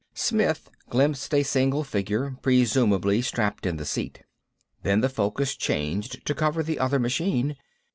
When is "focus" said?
5.09-5.55